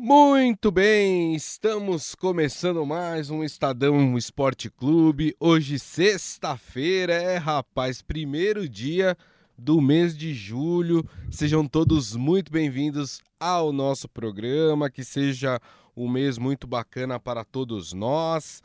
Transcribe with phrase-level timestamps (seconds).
[0.00, 5.34] Muito bem, estamos começando mais um Estadão Esporte Clube.
[5.40, 9.18] Hoje, sexta-feira, é rapaz, primeiro dia
[9.58, 11.04] do mês de julho.
[11.32, 14.88] Sejam todos muito bem-vindos ao nosso programa.
[14.88, 15.60] Que seja
[15.96, 18.62] um mês muito bacana para todos nós.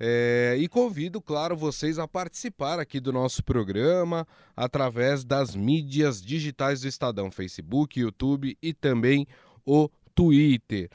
[0.00, 4.26] É, e convido, claro, vocês a participar aqui do nosso programa
[4.56, 9.28] através das mídias digitais do Estadão, Facebook, YouTube e também
[9.64, 10.90] o Twitter.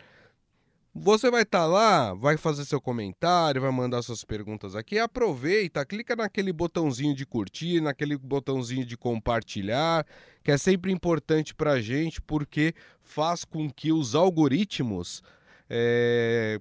[1.00, 4.98] Você vai estar tá lá, vai fazer seu comentário, vai mandar suas perguntas aqui.
[4.98, 10.06] Aproveita, clica naquele botãozinho de curtir, naquele botãozinho de compartilhar,
[10.44, 15.22] que é sempre importante para a gente, porque faz com que os algoritmos
[15.70, 16.60] é,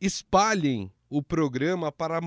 [0.00, 2.20] espalhem o programa para,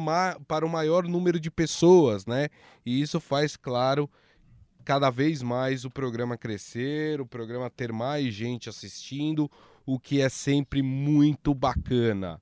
[0.48, 2.48] para o maior número de pessoas, né?
[2.86, 4.10] E isso faz, claro,
[4.90, 9.48] cada vez mais o programa crescer, o programa ter mais gente assistindo,
[9.86, 12.42] o que é sempre muito bacana.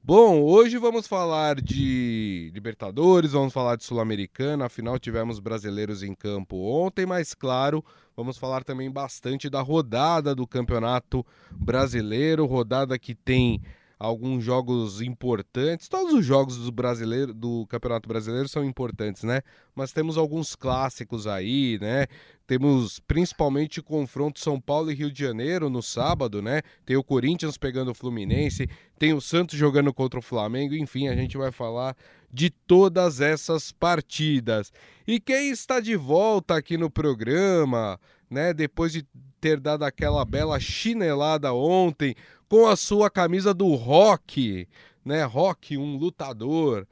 [0.00, 6.54] Bom, hoje vamos falar de Libertadores, vamos falar de Sul-Americana, afinal tivemos brasileiros em campo
[6.58, 7.84] ontem, mas claro,
[8.16, 13.60] vamos falar também bastante da rodada do Campeonato Brasileiro, rodada que tem
[13.98, 15.88] alguns jogos importantes.
[15.88, 19.40] Todos os jogos do brasileiro do Campeonato Brasileiro são importantes, né?
[19.74, 22.06] Mas temos alguns clássicos aí, né?
[22.46, 26.62] Temos principalmente o confronto São Paulo e Rio de Janeiro no sábado, né?
[26.86, 31.16] Tem o Corinthians pegando o Fluminense, tem o Santos jogando contra o Flamengo, enfim, a
[31.16, 31.96] gente vai falar
[32.32, 34.72] de todas essas partidas.
[35.06, 37.98] E quem está de volta aqui no programa,
[38.30, 39.06] né, depois de
[39.40, 42.14] ter dado aquela bela chinelada ontem,
[42.48, 44.66] com a sua camisa do Rock,
[45.04, 45.24] né?
[45.24, 46.86] Rock, um lutador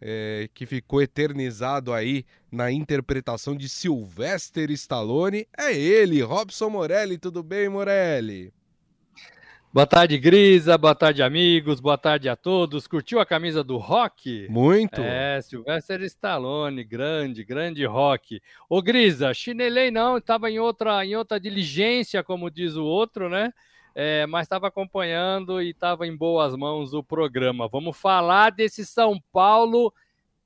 [0.00, 5.46] é, que ficou eternizado aí na interpretação de Sylvester Stallone.
[5.56, 7.18] É ele, Robson Morelli.
[7.18, 8.52] Tudo bem, Morelli?
[9.72, 10.78] Boa tarde, Grisa.
[10.78, 11.80] Boa tarde, amigos.
[11.80, 12.86] Boa tarde a todos.
[12.86, 14.46] Curtiu a camisa do Rock?
[14.48, 15.02] Muito.
[15.02, 18.40] É, Sylvester Stallone, grande, grande Rock.
[18.70, 23.52] Ô, Grisa, chinelei não, estava em outra, em outra diligência, como diz o outro, né?
[23.98, 27.66] É, mas estava acompanhando e estava em boas mãos o programa.
[27.66, 29.90] Vamos falar desse São Paulo.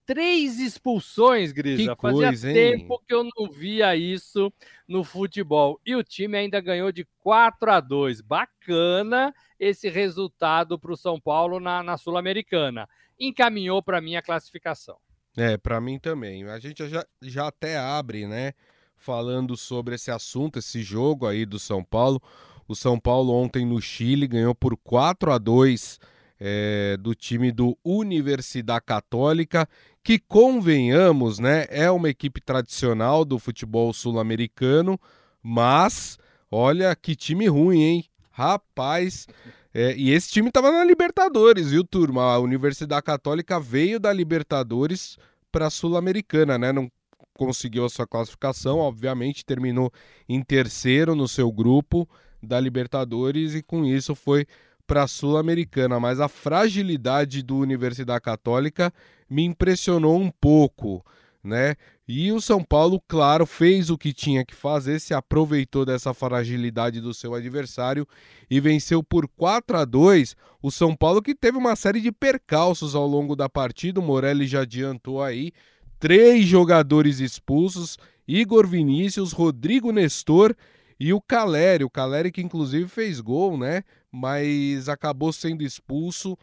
[0.07, 1.97] Três expulsões, Grisa.
[1.97, 4.53] Que Fazia coisa, tempo que eu não via isso
[4.87, 5.81] no futebol.
[5.85, 8.21] E o time ainda ganhou de 4 a 2.
[8.21, 12.89] Bacana esse resultado para o São Paulo na, na Sul-Americana.
[13.19, 14.97] Encaminhou para mim a classificação.
[15.37, 16.45] É, para mim também.
[16.45, 18.53] A gente já, já até abre, né?
[18.97, 22.23] Falando sobre esse assunto, esse jogo aí do São Paulo.
[22.71, 25.99] O São Paulo ontem no Chile ganhou por 4 a 2
[26.39, 29.69] é, do time do Universidade Católica,
[30.05, 35.01] que convenhamos, né, é uma equipe tradicional do futebol sul-americano,
[35.43, 36.17] mas
[36.49, 38.05] olha que time ruim, hein?
[38.31, 39.27] Rapaz,
[39.75, 42.23] é, e esse time estava na Libertadores, viu, turma?
[42.23, 45.19] A Universidade Católica veio da Libertadores
[45.51, 46.71] para a Sul-Americana, né?
[46.71, 46.89] Não
[47.35, 49.91] conseguiu a sua classificação, obviamente, terminou
[50.29, 52.09] em terceiro no seu grupo
[52.43, 54.47] da Libertadores e com isso foi
[54.87, 58.93] para a Sul-Americana, mas a fragilidade do Universidade Católica
[59.29, 61.05] me impressionou um pouco,
[61.45, 61.77] né?
[62.09, 67.01] E o São Paulo, claro, fez o que tinha que fazer, se aproveitou dessa fragilidade
[67.01, 68.05] do seu adversário
[68.51, 72.97] e venceu por 4 a 2 o São Paulo, que teve uma série de percalços
[72.97, 74.01] ao longo da partida.
[74.01, 75.53] O Morelli já adiantou aí.
[76.01, 77.97] Três jogadores expulsos:
[78.27, 80.57] Igor Vinícius, Rodrigo Nestor
[81.01, 83.83] e o Caleri, o Caleri que inclusive fez gol, né?
[84.13, 86.37] Mas acabou sendo expulso.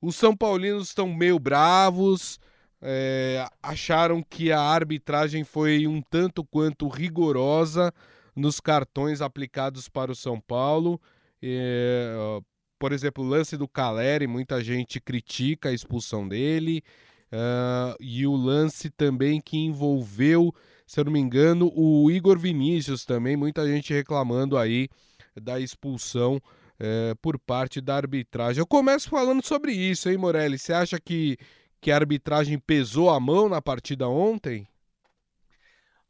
[0.00, 2.38] Os São Paulinos estão meio bravos,
[2.80, 7.92] é, acharam que a arbitragem foi um tanto quanto rigorosa
[8.36, 11.00] nos cartões aplicados para o São Paulo.
[11.42, 12.40] É,
[12.78, 16.84] por exemplo, o lance do Caleri, muita gente critica a expulsão dele.
[17.30, 20.54] Uh, e o lance também que envolveu
[20.88, 24.88] se eu não me engano, o Igor Vinícius também, muita gente reclamando aí
[25.36, 26.40] da expulsão
[26.80, 28.58] é, por parte da arbitragem.
[28.58, 30.58] Eu começo falando sobre isso, hein, Morelli?
[30.58, 31.36] Você acha que,
[31.78, 34.66] que a arbitragem pesou a mão na partida ontem?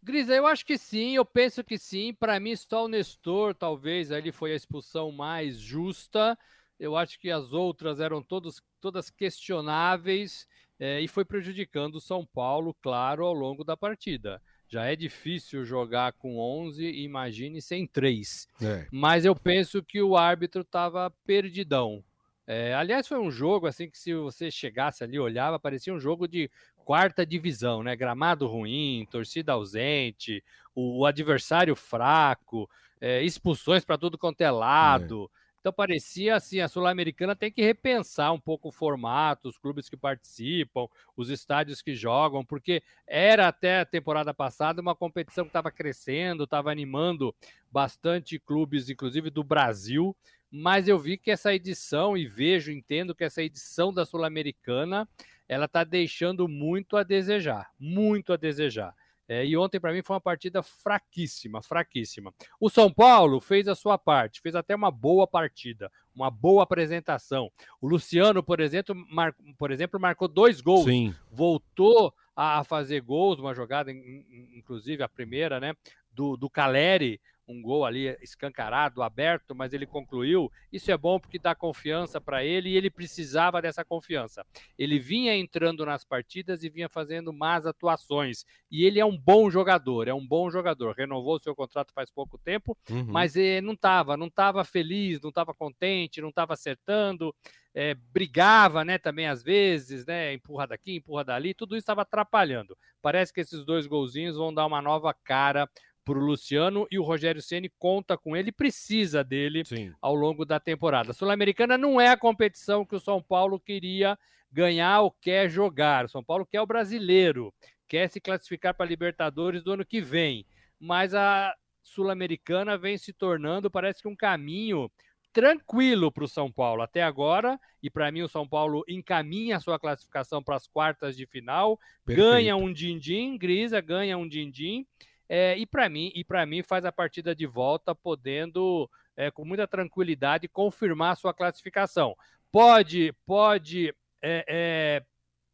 [0.00, 2.14] Grisa, eu acho que sim, eu penso que sim.
[2.14, 6.38] Para mim, só o Nestor, talvez, ali foi a expulsão mais justa.
[6.78, 10.46] Eu acho que as outras eram todos, todas questionáveis
[10.78, 14.40] é, e foi prejudicando o São Paulo, claro, ao longo da partida.
[14.68, 18.46] Já é difícil jogar com 11, imagine sem 3.
[18.62, 18.86] É.
[18.92, 22.04] Mas eu penso que o árbitro estava perdidão.
[22.46, 26.26] É, aliás, foi um jogo assim que se você chegasse ali, olhava, parecia um jogo
[26.26, 27.94] de quarta divisão, né?
[27.94, 30.42] Gramado ruim, torcida ausente,
[30.74, 32.68] o, o adversário fraco,
[33.00, 35.30] é, expulsões para tudo quanto é lado.
[35.34, 35.47] É.
[35.68, 39.98] Então parecia assim, a Sul-Americana tem que repensar um pouco o formato, os clubes que
[39.98, 45.70] participam, os estádios que jogam, porque era até a temporada passada uma competição que estava
[45.70, 47.34] crescendo, estava animando
[47.70, 50.16] bastante clubes, inclusive do Brasil,
[50.50, 55.06] mas eu vi que essa edição, e vejo, entendo que essa edição da Sul-Americana,
[55.46, 58.94] ela está deixando muito a desejar, muito a desejar.
[59.28, 62.32] É, e ontem, para mim, foi uma partida fraquíssima, fraquíssima.
[62.58, 67.52] O São Paulo fez a sua parte, fez até uma boa partida, uma boa apresentação.
[67.78, 69.34] O Luciano, por exemplo, mar...
[69.58, 71.14] por exemplo marcou dois gols, Sim.
[71.30, 75.74] voltou a fazer gols, uma jogada, inclusive a primeira, né,
[76.10, 80.52] do, do Caleri, um gol ali escancarado, aberto, mas ele concluiu.
[80.72, 84.44] Isso é bom porque dá confiança para ele e ele precisava dessa confiança.
[84.78, 88.44] Ele vinha entrando nas partidas e vinha fazendo más atuações.
[88.70, 90.94] E ele é um bom jogador, é um bom jogador.
[90.94, 93.06] Renovou seu contrato faz pouco tempo, uhum.
[93.08, 97.34] mas eh, não estava, não estava feliz, não estava contente, não estava acertando.
[97.74, 102.76] É, brigava, né, também às vezes, né, empurra daqui, empurra dali, tudo isso estava atrapalhando.
[103.00, 105.68] Parece que esses dois golzinhos vão dar uma nova cara
[106.08, 109.92] para o Luciano e o Rogério Ceni conta com ele, precisa dele Sim.
[110.00, 111.10] ao longo da temporada.
[111.10, 114.18] A Sul-Americana não é a competição que o São Paulo queria
[114.50, 116.06] ganhar ou quer jogar.
[116.06, 117.52] O São Paulo quer o brasileiro,
[117.86, 120.46] quer se classificar para a Libertadores do ano que vem.
[120.80, 124.90] Mas a Sul-Americana vem se tornando, parece que um caminho
[125.30, 127.60] tranquilo para o São Paulo até agora.
[127.82, 131.78] E para mim, o São Paulo encaminha a sua classificação para as quartas de final,
[132.02, 132.30] Perfeito.
[132.30, 134.86] ganha um din-din, Grisa ganha um din-din
[135.28, 139.44] é, e para mim, e para mim faz a partida de volta podendo é, com
[139.44, 142.16] muita tranquilidade confirmar sua classificação.
[142.50, 145.02] Pode, pode é,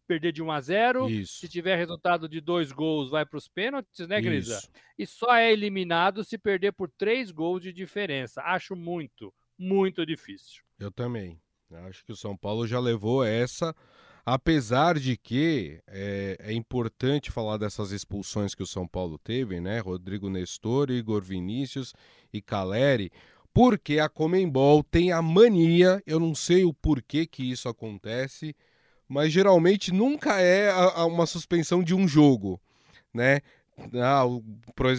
[0.06, 1.11] perder de 1 a 0.
[1.11, 1.38] Isso.
[1.41, 4.59] Se tiver resultado de dois gols, vai para os pênaltis, né, Grisa?
[4.59, 4.71] Isso.
[4.99, 8.43] E só é eliminado se perder por três gols de diferença.
[8.43, 10.62] Acho muito, muito difícil.
[10.79, 11.41] Eu também.
[11.88, 13.75] Acho que o São Paulo já levou essa
[14.26, 19.81] Apesar de que é, é, importante falar dessas expulsões que o São Paulo teve, né?
[19.81, 21.93] Rodrigo Nestor, Igor Vinícius
[22.32, 23.12] e Caleri,
[23.53, 28.56] porque a Comembol tem a mania, eu não sei o porquê que isso acontece,
[29.06, 32.59] mas geralmente nunca é a, a uma suspensão de um jogo,
[33.12, 33.41] né?
[34.00, 34.23] Ah,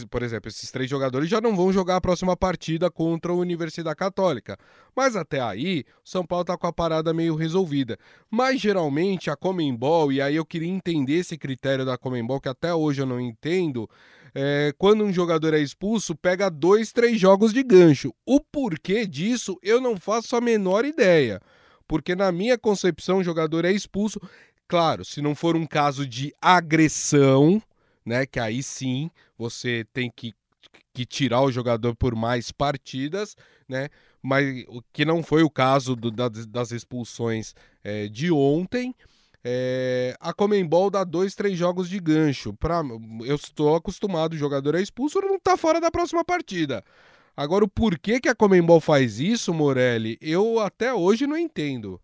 [0.09, 3.95] por, exemplo, esses três jogadores já não vão jogar a próxima partida contra a Universidade
[3.95, 4.57] Católica.
[4.95, 7.97] Mas até aí, o São Paulo está com a parada meio resolvida.
[8.29, 12.73] Mas geralmente a Comembol, e aí eu queria entender esse critério da Comembol, que até
[12.73, 13.89] hoje eu não entendo,
[14.33, 18.13] é, quando um jogador é expulso, pega dois, três jogos de gancho.
[18.25, 21.41] O porquê disso eu não faço a menor ideia.
[21.87, 24.19] Porque na minha concepção, o jogador é expulso.
[24.67, 27.61] Claro, se não for um caso de agressão,
[28.05, 28.25] né?
[28.25, 30.33] Que aí sim você tem que,
[30.93, 33.35] que tirar o jogador por mais partidas,
[33.67, 33.89] né?
[34.21, 37.53] Mas o que não foi o caso do, das, das, expulsões
[37.83, 38.95] é, de ontem.
[39.47, 42.53] É, a Comembol dá dois, três jogos de gancho.
[42.53, 42.81] Pra,
[43.23, 46.83] eu estou acostumado, o jogador é expulso, não está fora da próxima partida.
[47.37, 52.01] Agora, o porquê que a Comembol faz isso, Morelli, eu até hoje não entendo.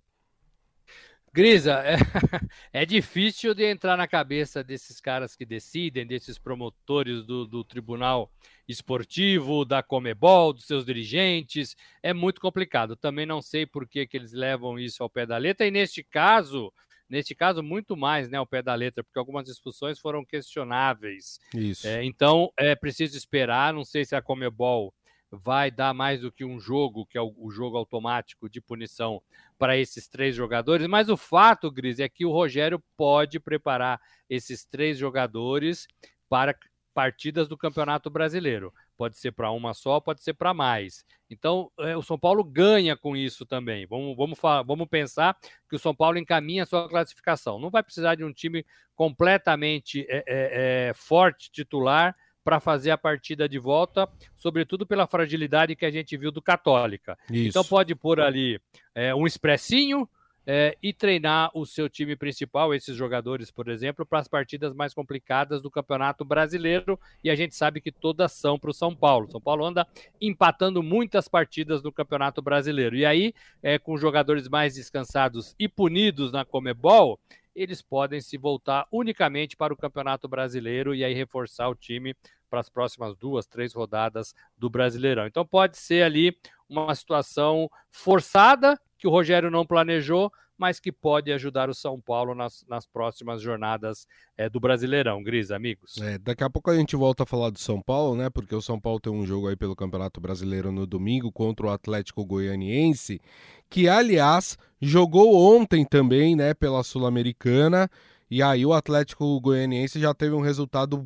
[1.34, 1.96] Grisa, é,
[2.82, 8.30] é, difícil de entrar na cabeça desses caras que decidem, desses promotores do, do, Tribunal
[8.68, 11.74] Esportivo, da Comebol, dos seus dirigentes.
[12.04, 12.98] É muito complicado.
[12.98, 15.66] Também não sei por que, que eles levam isso ao pé da letra.
[15.66, 16.74] E neste caso,
[17.10, 21.40] neste caso, muito mais né, ao pé da letra, porque algumas discussões foram questionáveis.
[21.56, 21.88] Isso.
[21.88, 23.74] É, então, é preciso esperar.
[23.74, 24.94] Não sei se a Comebol
[25.32, 29.22] vai dar mais do que um jogo, que é o jogo automático de punição
[29.62, 30.88] para esses três jogadores.
[30.88, 35.88] Mas o fato, Gris, é que o Rogério pode preparar esses três jogadores
[36.28, 36.58] para
[36.96, 38.74] partidas do Campeonato Brasileiro.
[38.98, 41.06] Pode ser para uma só, pode ser para mais.
[41.30, 43.86] Então, é, o São Paulo ganha com isso também.
[43.86, 45.38] Vamos, vamos, vamos pensar
[45.70, 47.60] que o São Paulo encaminha a sua classificação.
[47.60, 48.66] Não vai precisar de um time
[48.96, 55.76] completamente é, é, é forte, titular, para fazer a partida de volta, sobretudo pela fragilidade
[55.76, 57.18] que a gente viu do Católica.
[57.30, 57.50] Isso.
[57.50, 58.60] Então pode pôr ali
[58.96, 60.08] é, um expressinho
[60.46, 64.94] é, e treinar o seu time principal, esses jogadores, por exemplo, para as partidas mais
[64.94, 67.00] complicadas do Campeonato Brasileiro.
[67.24, 69.30] E a gente sabe que todas são para o São Paulo.
[69.30, 69.88] São Paulo anda
[70.20, 72.96] empatando muitas partidas no Campeonato Brasileiro.
[72.96, 77.20] E aí, é, com jogadores mais descansados e punidos na Comebol,
[77.56, 82.16] eles podem se voltar unicamente para o Campeonato Brasileiro e aí reforçar o time
[82.50, 85.26] para as próximas duas, três rodadas do Brasileirão.
[85.26, 86.38] Então pode ser ali
[86.70, 90.32] uma situação forçada que o Rogério não planejou,
[90.62, 94.06] mas que pode ajudar o São Paulo nas, nas próximas jornadas
[94.38, 95.24] é, do Brasileirão.
[95.24, 95.98] Gris, amigos.
[95.98, 98.30] É, daqui a pouco a gente volta a falar do São Paulo, né?
[98.30, 101.70] Porque o São Paulo tem um jogo aí pelo Campeonato Brasileiro no domingo contra o
[101.72, 103.20] Atlético Goianiense,
[103.72, 107.90] que aliás jogou ontem também, né, pela Sul-Americana.
[108.30, 111.04] E aí o Atlético Goianiense já teve um resultado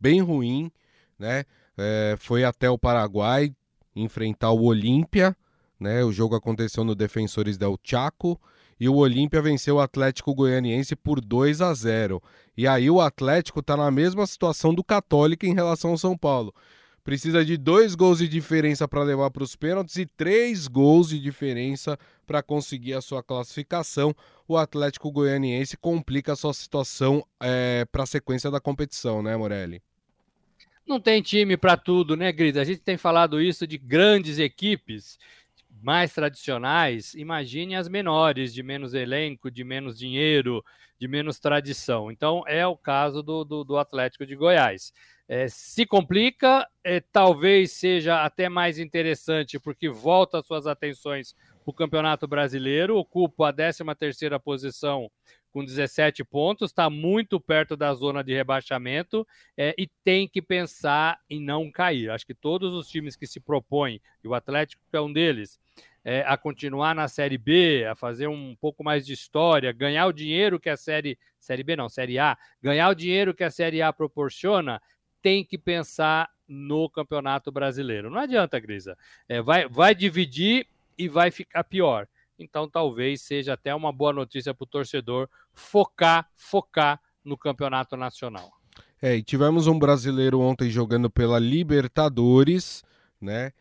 [0.00, 0.72] bem ruim,
[1.16, 1.44] né?
[1.78, 3.54] É, foi até o Paraguai
[3.94, 5.36] enfrentar o Olímpia,
[5.78, 6.04] né?
[6.04, 8.40] O jogo aconteceu no Defensores del Chaco
[8.78, 12.22] e o Olímpia venceu o Atlético Goianiense por 2 a 0.
[12.56, 16.54] E aí o Atlético está na mesma situação do Católica em relação ao São Paulo.
[17.06, 21.20] Precisa de dois gols de diferença para levar para os pênaltis e três gols de
[21.20, 24.14] diferença para conseguir a sua classificação.
[24.48, 29.80] O Atlético Goianiense complica a sua situação é, para a sequência da competição, né, Morelli?
[30.84, 32.56] Não tem time para tudo, né, Gris?
[32.56, 35.16] A gente tem falado isso de grandes equipes
[35.86, 40.60] mais tradicionais, imagine as menores, de menos elenco, de menos dinheiro,
[40.98, 42.10] de menos tradição.
[42.10, 44.92] Então, é o caso do, do, do Atlético de Goiás.
[45.28, 51.72] É, se complica, é, talvez seja até mais interessante, porque volta suas atenções para o
[51.72, 55.08] Campeonato Brasileiro, ocupa a 13 terceira posição
[55.56, 61.18] com 17 pontos, está muito perto da zona de rebaixamento é, e tem que pensar
[61.30, 62.10] em não cair.
[62.10, 65.58] Acho que todos os times que se propõem, e o Atlético é um deles,
[66.04, 70.12] é, a continuar na Série B, a fazer um pouco mais de história, ganhar o
[70.12, 73.80] dinheiro que a Série, série B não, Série A, ganhar o dinheiro que a Série
[73.80, 74.78] A proporciona,
[75.22, 78.10] tem que pensar no Campeonato Brasileiro.
[78.10, 78.94] Não adianta, Grisa.
[79.26, 82.06] É, vai, vai dividir e vai ficar pior.
[82.38, 88.50] Então, talvez seja até uma boa notícia para o torcedor focar, focar no Campeonato Nacional.
[89.00, 92.82] É, e tivemos um brasileiro ontem jogando pela Libertadores,
[93.20, 93.52] né?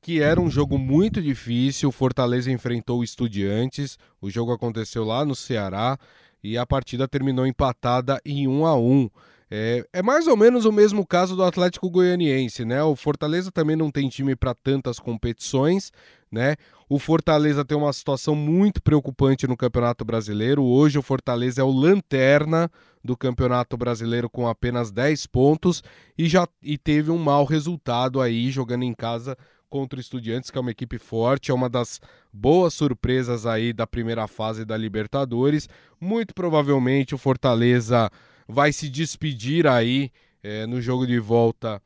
[0.00, 1.88] que era um jogo muito difícil.
[1.88, 3.98] O Fortaleza enfrentou o Estudiantes.
[4.20, 5.98] O jogo aconteceu lá no Ceará
[6.42, 9.10] e a partida terminou empatada em 1 a 1.
[9.50, 12.82] É, é, mais ou menos o mesmo caso do Atlético Goianiense, né?
[12.82, 15.90] O Fortaleza também não tem time para tantas competições,
[16.30, 16.56] né?
[16.86, 20.62] O Fortaleza tem uma situação muito preocupante no Campeonato Brasileiro.
[20.62, 22.70] Hoje o Fortaleza é o lanterna
[23.02, 25.82] do Campeonato Brasileiro com apenas 10 pontos
[26.16, 29.36] e já e teve um mau resultado aí jogando em casa
[29.68, 32.00] contra o Estudiantes, que é uma equipe forte, é uma das
[32.32, 35.68] boas surpresas aí da primeira fase da Libertadores.
[36.00, 38.10] Muito provavelmente o Fortaleza
[38.48, 40.10] vai se despedir aí
[40.42, 41.80] é, no jogo de volta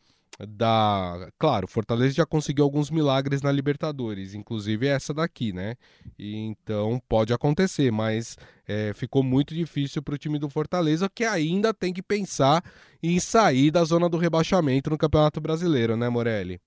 [0.48, 1.30] da.
[1.38, 5.74] Claro, Fortaleza já conseguiu alguns milagres na Libertadores, inclusive essa daqui, né?
[6.18, 11.24] E, então pode acontecer, mas é, ficou muito difícil para o time do Fortaleza, que
[11.24, 12.62] ainda tem que pensar
[13.02, 16.60] em sair da zona do rebaixamento no Campeonato Brasileiro, né, Morelli?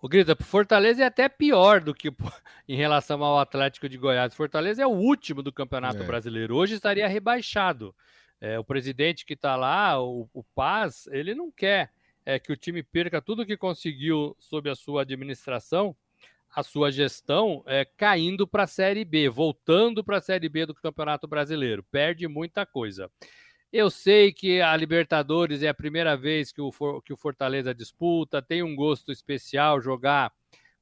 [0.00, 2.08] O Grita, Fortaleza é até pior do que
[2.68, 4.34] em relação ao Atlético de Goiás.
[4.34, 6.06] Fortaleza é o último do Campeonato é.
[6.06, 6.56] Brasileiro.
[6.56, 7.94] Hoje estaria rebaixado.
[8.44, 11.92] É, o presidente que está lá, o, o, Paz, ele não quer
[12.26, 15.94] é, que o time perca tudo que conseguiu sob a sua administração,
[16.50, 20.74] a sua gestão, é, caindo para a Série B, voltando para a Série B do
[20.74, 21.84] Campeonato Brasileiro.
[21.84, 23.08] Perde muita coisa.
[23.72, 28.42] Eu sei que a Libertadores é a primeira vez que o, que o Fortaleza disputa,
[28.42, 30.32] tem um gosto especial jogar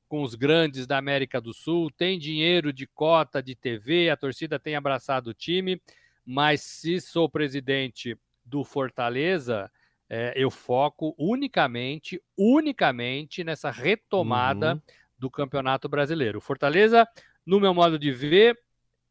[0.09, 4.59] com os grandes da América do Sul, tem dinheiro de cota de TV, a torcida
[4.59, 5.79] tem abraçado o time,
[6.31, 9.69] mas se sou presidente do Fortaleza,
[10.09, 14.81] é, eu foco unicamente, unicamente nessa retomada uhum.
[15.19, 16.39] do Campeonato Brasileiro.
[16.39, 17.05] O Fortaleza,
[17.45, 18.57] no meu modo de ver,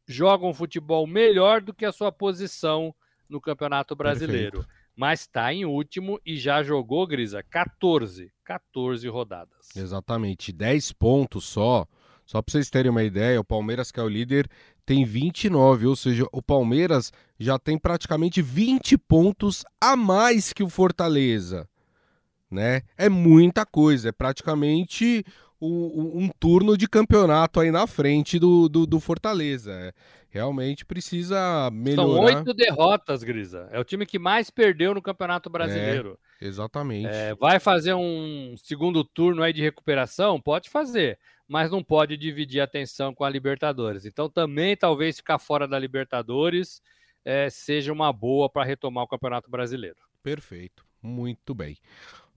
[0.08, 2.94] joga um futebol melhor do que a sua posição
[3.28, 4.60] no Campeonato Brasileiro.
[4.60, 4.80] Perfeito.
[4.96, 8.32] Mas está em último e já jogou, Grisa, 14.
[8.42, 9.68] 14 rodadas.
[9.76, 10.52] Exatamente.
[10.52, 11.86] 10 pontos só.
[12.30, 14.48] Só para vocês terem uma ideia, o Palmeiras, que é o líder,
[14.90, 20.68] tem 29, ou seja, o Palmeiras já tem praticamente 20 pontos a mais que o
[20.68, 21.68] Fortaleza.
[22.50, 22.82] Né?
[22.98, 25.24] É muita coisa, é praticamente
[25.60, 29.70] um, um turno de campeonato aí na frente do, do, do Fortaleza.
[29.70, 29.92] É,
[30.28, 32.12] realmente precisa melhorar.
[32.12, 33.68] São oito derrotas, Grisa.
[33.70, 36.18] É o time que mais perdeu no Campeonato Brasileiro.
[36.20, 37.08] É, exatamente.
[37.08, 40.40] É, vai fazer um segundo turno aí de recuperação?
[40.40, 44.06] Pode fazer, mas não pode dividir a atenção com a Libertadores.
[44.06, 46.80] Então também talvez ficar fora da Libertadores
[47.24, 49.96] é, seja uma boa para retomar o Campeonato Brasileiro.
[50.22, 51.76] Perfeito, muito bem.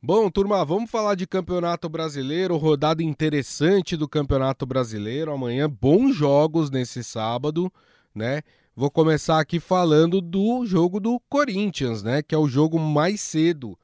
[0.06, 5.32] Bom, turma, vamos falar de Campeonato Brasileiro, rodada interessante do Campeonato Brasileiro.
[5.32, 7.72] Amanhã, bons jogos nesse sábado,
[8.14, 8.42] né?
[8.76, 12.22] Vou começar aqui falando do jogo do Corinthians, né?
[12.22, 13.80] Que é o jogo mais cedo.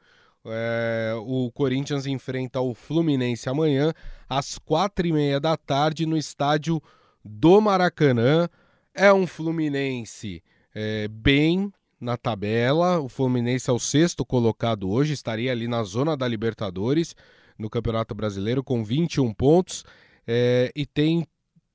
[0.45, 3.93] É, o Corinthians enfrenta o Fluminense amanhã
[4.27, 6.81] às quatro e meia da tarde no estádio
[7.23, 8.47] do Maracanã.
[8.93, 10.43] É um Fluminense
[10.73, 12.99] é, bem na tabela.
[12.99, 17.15] O Fluminense é o sexto colocado hoje, estaria ali na zona da Libertadores
[17.57, 19.83] no Campeonato Brasileiro com 21 pontos
[20.25, 21.27] é, e tem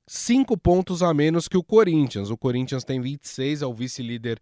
[0.07, 2.29] cinco pontos a menos que o Corinthians.
[2.29, 4.39] O Corinthians tem 26, é o vice-líder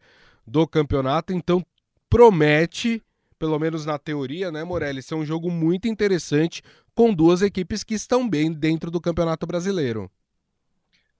[0.47, 1.65] do campeonato, então
[2.09, 3.01] promete,
[3.43, 6.63] pelo menos na teoria, né, Morelli, ser um jogo muito interessante
[6.95, 10.09] com duas equipes que estão bem dentro do Campeonato Brasileiro.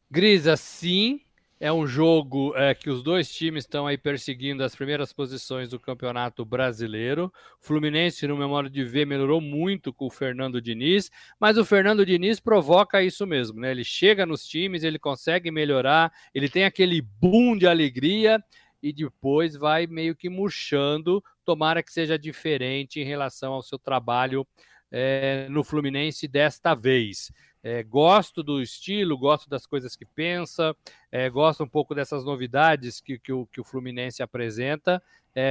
[0.10, 1.20] Grisa, sim,
[1.60, 5.78] é um jogo é, que os dois times estão aí perseguindo as primeiras posições do
[5.78, 7.26] Campeonato Brasileiro.
[7.62, 11.66] O Fluminense, no meu modo de ver, melhorou muito com o Fernando Diniz, mas o
[11.66, 13.72] Fernando Diniz provoca isso mesmo, né?
[13.72, 18.42] Ele chega nos times, ele consegue melhorar, ele tem aquele boom de alegria
[18.84, 21.24] e depois vai meio que murchando.
[21.46, 24.46] Tomara que seja diferente em relação ao seu trabalho
[24.92, 27.32] é, no Fluminense desta vez.
[27.64, 30.76] É, gosto do estilo, gosto das coisas que pensa,
[31.10, 35.02] é, gosto um pouco dessas novidades que, que, o, que o Fluminense apresenta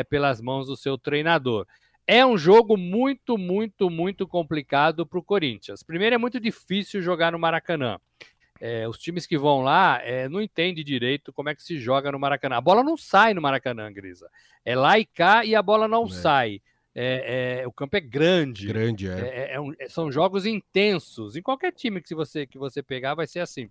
[0.08, 1.66] pelas mãos do seu treinador.
[2.06, 5.82] É um jogo muito, muito, muito complicado para o Corinthians.
[5.82, 7.98] Primeiro, é muito difícil jogar no Maracanã.
[8.64, 12.12] É, os times que vão lá é, não entendem direito como é que se joga
[12.12, 12.58] no Maracanã.
[12.58, 14.30] A bola não sai no Maracanã, Grisa.
[14.64, 16.10] É lá e cá e a bola não é.
[16.10, 16.62] sai.
[16.94, 18.68] É, é, o campo é grande.
[18.68, 19.54] Grande, é.
[19.54, 21.34] é, um, são jogos intensos.
[21.34, 23.68] Em qualquer time que você, que você pegar, vai ser assim.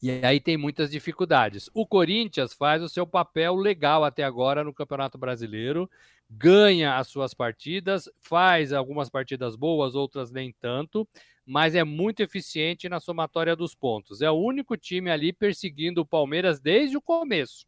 [0.00, 1.68] E aí tem muitas dificuldades.
[1.74, 5.90] O Corinthians faz o seu papel legal até agora no Campeonato Brasileiro,
[6.30, 11.06] ganha as suas partidas, faz algumas partidas boas, outras nem tanto,
[11.48, 14.20] mas é muito eficiente na somatória dos pontos.
[14.20, 17.66] É o único time ali perseguindo o Palmeiras desde o começo.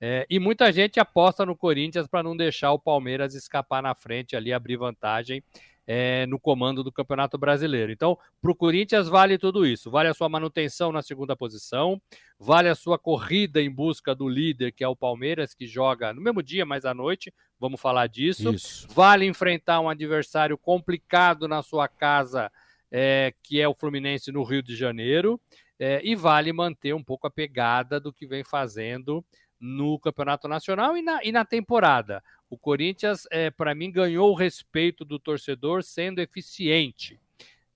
[0.00, 4.36] É, e muita gente aposta no Corinthians para não deixar o Palmeiras escapar na frente
[4.36, 5.42] ali, abrir vantagem
[5.86, 7.90] é, no comando do Campeonato Brasileiro.
[7.90, 9.90] Então, para o Corinthians vale tudo isso.
[9.90, 12.00] Vale a sua manutenção na segunda posição,
[12.38, 16.20] vale a sua corrida em busca do líder, que é o Palmeiras, que joga no
[16.20, 17.34] mesmo dia, mas à noite.
[17.58, 18.52] Vamos falar disso.
[18.54, 18.86] Isso.
[18.90, 22.52] Vale enfrentar um adversário complicado na sua casa,
[22.90, 25.40] é, que é o Fluminense no Rio de Janeiro.
[25.78, 29.24] É, e vale manter um pouco a pegada do que vem fazendo
[29.60, 32.22] no Campeonato Nacional e na, e na temporada.
[32.48, 37.20] O Corinthians, é, para mim, ganhou o respeito do torcedor sendo eficiente.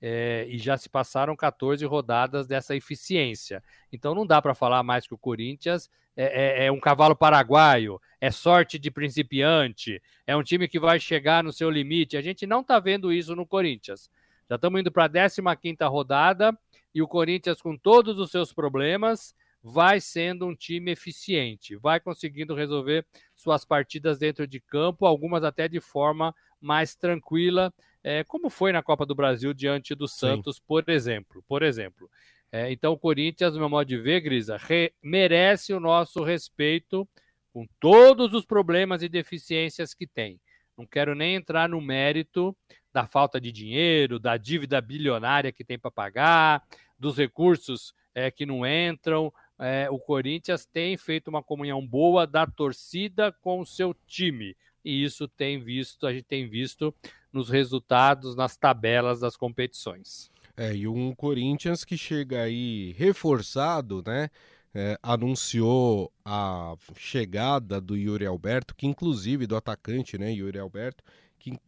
[0.03, 3.63] É, e já se passaram 14 rodadas dessa eficiência.
[3.93, 8.01] Então não dá para falar mais que o Corinthians é, é, é, um cavalo paraguaio,
[8.19, 12.17] é sorte de principiante, é um time que vai chegar no seu limite.
[12.17, 14.11] A gente não está vendo isso no Corinthians.
[14.51, 16.59] Já estamos indo para a 15 rodada
[16.93, 19.33] e o Corinthians, com todos os seus problemas,
[19.63, 25.69] vai sendo um time eficiente, vai conseguindo resolver suas partidas dentro de campo, algumas até
[25.69, 30.63] de forma mais tranquila, é, como foi na Copa do Brasil diante do Santos, Sim.
[30.67, 31.45] por exemplo.
[31.47, 32.11] Por exemplo.
[32.51, 37.09] É, então, o Corinthians, no meu modo de ver, Grisa, re, merece o nosso respeito
[37.53, 40.41] com todos os problemas e deficiências que tem.
[40.77, 42.57] Não quero nem entrar no mérito
[42.93, 46.63] da falta de dinheiro, da dívida bilionária que tem para pagar,
[46.99, 52.47] dos recursos é, que não entram, é, o Corinthians tem feito uma comunhão boa da
[52.47, 54.57] torcida com o seu time.
[54.85, 56.95] E isso tem visto, a gente tem visto
[57.33, 60.31] nos resultados, nas tabelas das competições.
[60.57, 64.31] É, e um Corinthians que chega aí reforçado, né?
[64.73, 71.03] É, anunciou a chegada do Yuri Alberto, que inclusive do atacante, né, Yuri Alberto,
[71.41, 71.59] que,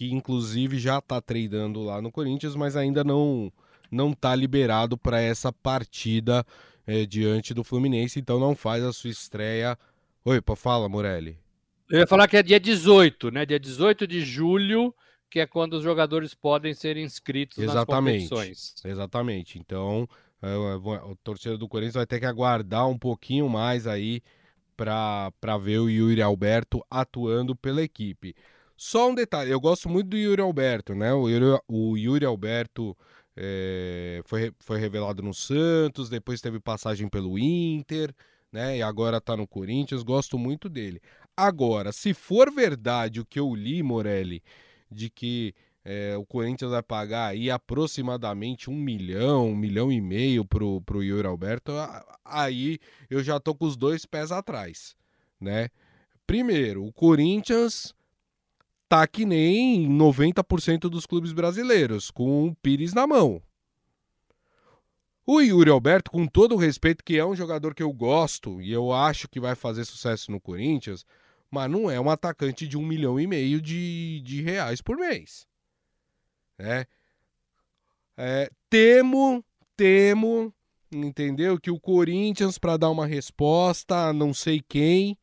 [0.00, 3.52] que inclusive já está treinando lá no Corinthians, mas ainda não
[3.90, 6.42] não está liberado para essa partida
[6.86, 9.78] é, diante do Fluminense, então não faz a sua estreia.
[10.24, 11.36] Oi, fala, Morelli.
[11.90, 13.44] Eu ia falar que é dia 18, né?
[13.44, 14.94] Dia 18 de julho,
[15.28, 18.22] que é quando os jogadores podem ser inscritos Exatamente.
[18.22, 18.74] nas competições.
[18.82, 19.58] Exatamente.
[19.58, 20.08] Então,
[20.40, 24.22] é, o torcedor do Corinthians vai ter que aguardar um pouquinho mais aí
[24.74, 28.34] para ver o Yuri Alberto atuando pela equipe.
[28.82, 31.12] Só um detalhe, eu gosto muito do Yuri Alberto, né?
[31.12, 32.96] O Yuri, o Yuri Alberto
[33.36, 38.10] é, foi, foi revelado no Santos, depois teve passagem pelo Inter,
[38.50, 38.78] né?
[38.78, 40.02] E agora tá no Corinthians.
[40.02, 40.98] Gosto muito dele.
[41.36, 44.42] Agora, se for verdade o que eu li, Morelli,
[44.90, 50.42] de que é, o Corinthians vai pagar aí aproximadamente um milhão, um milhão e meio
[50.42, 51.70] pro, pro Yuri Alberto,
[52.24, 52.78] aí
[53.10, 54.96] eu já tô com os dois pés atrás,
[55.38, 55.68] né?
[56.26, 57.94] Primeiro, o Corinthians
[58.90, 63.40] tá que nem 90% dos clubes brasileiros, com o Pires na mão.
[65.24, 68.72] O Yuri Alberto, com todo o respeito, que é um jogador que eu gosto e
[68.72, 71.06] eu acho que vai fazer sucesso no Corinthians,
[71.48, 75.46] mas não é um atacante de um milhão e meio de, de reais por mês.
[76.58, 76.84] É,
[78.16, 79.44] é, temo,
[79.76, 80.52] temo
[80.90, 81.60] entendeu?
[81.60, 85.16] Que o Corinthians, para dar uma resposta a não sei quem,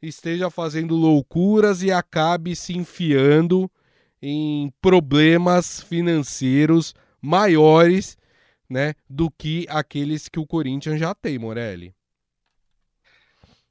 [0.00, 3.70] esteja fazendo loucuras e acabe se enfiando
[4.20, 8.16] em problemas financeiros maiores,
[8.68, 11.94] né, do que aqueles que o Corinthians já tem, Morelli.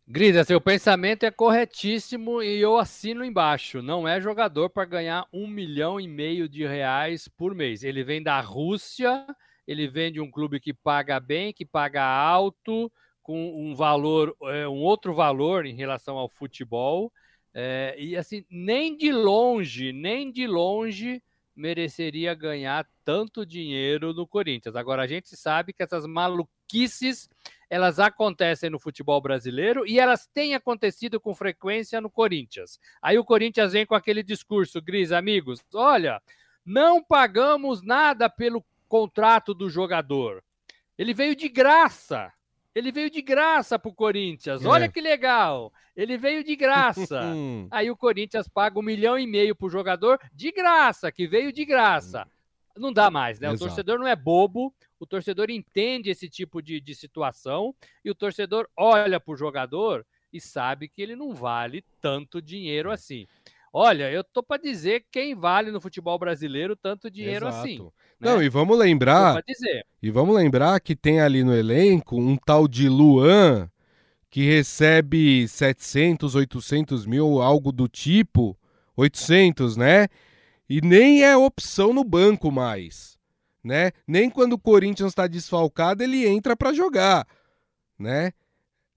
[0.07, 3.81] Grisa, seu pensamento é corretíssimo e eu assino embaixo.
[3.81, 7.83] Não é jogador para ganhar um milhão e meio de reais por mês.
[7.83, 9.25] Ele vem da Rússia,
[9.67, 12.91] ele vem de um clube que paga bem, que paga alto,
[13.25, 17.11] com um valor, é, um outro valor em relação ao futebol.
[17.51, 21.23] É, e assim, nem de longe, nem de longe
[21.55, 24.75] mereceria ganhar tanto dinheiro no Corinthians.
[24.75, 27.27] Agora a gente sabe que essas maluquices
[27.67, 32.79] elas acontecem no futebol brasileiro e elas têm acontecido com frequência no Corinthians.
[33.01, 36.21] Aí o Corinthians vem com aquele discurso, Gris, amigos, olha,
[36.63, 40.43] não pagamos nada pelo contrato do jogador.
[40.95, 42.31] Ele veio de graça.
[42.75, 44.63] Ele veio de graça para o Corinthians.
[44.63, 44.67] É.
[44.67, 45.71] Olha que legal.
[45.95, 47.21] Ele veio de graça.
[47.71, 51.53] Aí o Corinthians paga um milhão e meio para o jogador de graça, que veio
[51.53, 52.27] de graça.
[52.77, 53.47] Não dá mais, né?
[53.47, 53.63] Exato.
[53.63, 58.15] O torcedor não é bobo, o torcedor entende esse tipo de, de situação e o
[58.15, 63.25] torcedor olha para o jogador e sabe que ele não vale tanto dinheiro assim.
[63.77, 67.61] Olha, eu tô para dizer quem vale no futebol brasileiro tanto dinheiro Exato.
[67.61, 67.77] assim.
[67.77, 67.91] Né?
[68.21, 69.43] Não, e vamos lembrar.
[70.01, 73.69] E vamos lembrar que tem ali no elenco um tal de Luan
[74.29, 78.57] que recebe 700, 800 mil, algo do tipo,
[78.95, 80.07] 800, né?
[80.69, 83.17] E nem é opção no banco mais,
[83.61, 83.91] né?
[84.07, 87.27] Nem quando o Corinthians está desfalcado ele entra para jogar,
[87.99, 88.31] né?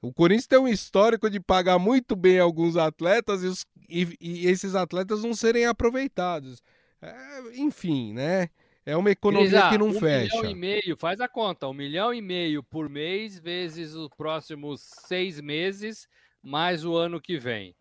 [0.01, 4.47] O Corinthians tem um histórico de pagar muito bem alguns atletas e, os, e, e
[4.47, 6.63] esses atletas não serem aproveitados.
[7.01, 8.51] É, enfim, né?
[8.85, 10.35] É uma economia Grisa, que não um fecha.
[10.37, 14.09] Um milhão e meio, faz a conta, um milhão e meio por mês vezes os
[14.09, 16.09] próximos seis meses,
[16.43, 17.77] mais o ano que vem.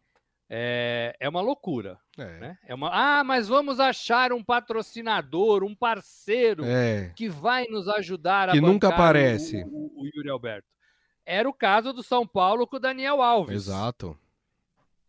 [0.50, 1.98] É, é uma loucura.
[2.18, 2.40] É.
[2.40, 2.58] Né?
[2.66, 2.90] é uma...
[2.92, 7.14] Ah, mas vamos achar um patrocinador, um parceiro é.
[7.16, 9.64] que vai nos ajudar a Que nunca aparece.
[9.64, 10.68] O, o, o, Yuri Alberto.
[11.26, 13.68] Era o caso do São Paulo com o Daniel Alves.
[13.68, 14.18] Exato.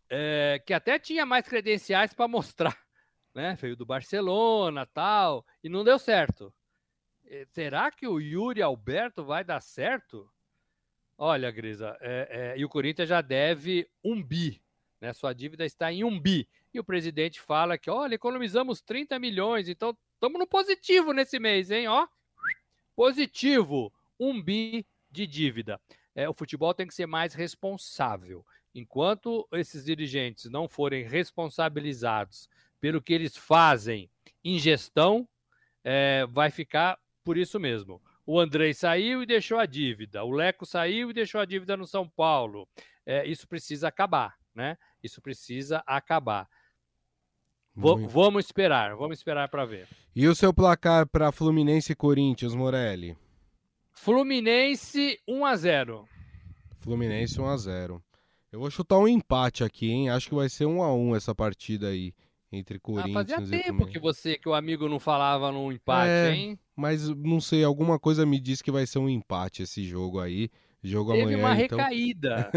[0.09, 2.77] É, que até tinha mais credenciais para mostrar.
[3.31, 3.55] Né?
[3.61, 6.51] Veio do Barcelona tal, e não deu certo.
[7.51, 10.27] Será que o Yuri Alberto vai dar certo?
[11.15, 14.59] Olha, Grisa, é, é, e o Corinthians já deve um bi
[14.99, 15.13] né?
[15.13, 16.47] Sua dívida está em um bi.
[16.73, 21.71] E o presidente fala que, olha, economizamos 30 milhões, então estamos no positivo nesse mês,
[21.71, 21.87] hein?
[21.87, 22.07] Ó,
[22.95, 25.79] positivo, um bi de dívida.
[26.13, 28.45] É, o futebol tem que ser mais responsável.
[28.73, 34.09] Enquanto esses dirigentes não forem responsabilizados pelo que eles fazem
[34.43, 35.27] em gestão,
[35.83, 38.01] é, vai ficar por isso mesmo.
[38.25, 40.23] O Andrei saiu e deixou a dívida.
[40.23, 42.67] O Leco saiu e deixou a dívida no São Paulo.
[43.05, 44.77] É, isso precisa acabar, né?
[45.03, 46.47] Isso precisa acabar.
[47.75, 49.87] V vamos esperar, vamos esperar para ver.
[50.15, 53.17] E o seu placar para Fluminense e Corinthians, Morelli?
[53.91, 56.07] Fluminense 1 a 0.
[56.79, 58.03] Fluminense 1 a 0.
[58.51, 60.09] Eu vou chutar um empate aqui, hein?
[60.09, 62.13] Acho que vai ser 1 a 1 essa partida aí
[62.51, 66.09] entre Corinthians ah, fazia e tempo que você que o amigo não falava num empate,
[66.09, 66.59] é, hein?
[66.75, 70.49] Mas não sei, alguma coisa me diz que vai ser um empate esse jogo aí.
[70.81, 71.37] Jogo Teve amanhã.
[71.37, 71.77] uma então...
[71.77, 72.49] recaída.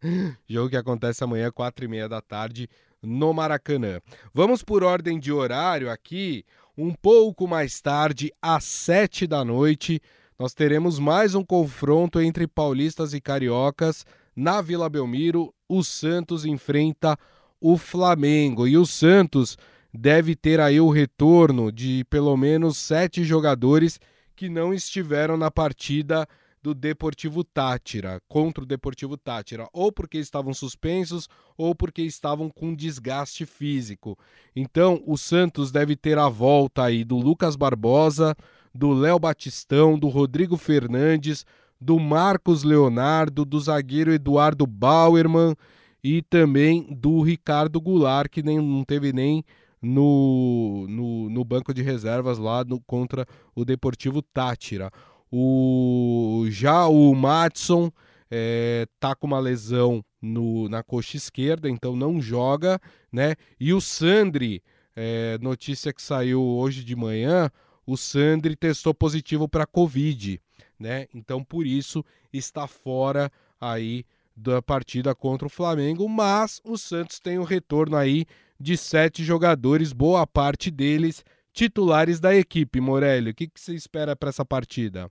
[0.48, 2.68] Jogo que acontece amanhã, quatro e meia da tarde,
[3.02, 4.00] no Maracanã.
[4.32, 6.44] Vamos por ordem de horário aqui.
[6.76, 10.00] Um pouco mais tarde, às sete da noite,
[10.38, 14.06] nós teremos mais um confronto entre paulistas e cariocas
[14.38, 15.52] na Vila Belmiro.
[15.68, 17.18] O Santos enfrenta
[17.60, 19.58] o Flamengo e o Santos
[19.92, 23.98] deve ter aí o retorno de pelo menos sete jogadores
[24.36, 26.26] que não estiveram na partida
[26.62, 32.74] do Deportivo Tátira, contra o Deportivo Tátira, ou porque estavam suspensos ou porque estavam com
[32.74, 34.18] desgaste físico.
[34.54, 38.36] Então, o Santos deve ter a volta aí do Lucas Barbosa,
[38.74, 41.44] do Léo Batistão, do Rodrigo Fernandes,
[41.80, 45.54] do Marcos Leonardo, do zagueiro Eduardo Bauerman
[46.02, 49.44] e também do Ricardo Goulart, que nem, não teve nem
[49.80, 54.90] no, no, no banco de reservas lá no, contra o Deportivo Tátira.
[55.30, 57.90] O, já o Matson
[58.30, 62.80] é, tá com uma lesão no, na coxa esquerda, então não joga,
[63.12, 63.34] né?
[63.58, 64.62] E o Sandri,
[64.96, 67.50] é, notícia que saiu hoje de manhã,
[67.86, 70.40] o Sandri testou positivo para Covid,
[70.78, 71.06] né?
[71.14, 74.04] Então por isso está fora aí
[74.36, 78.24] da partida contra o Flamengo, mas o Santos tem o um retorno aí
[78.58, 82.80] de sete jogadores, boa parte deles titulares da equipe.
[82.80, 85.10] Morelli, o que, que você espera para essa partida?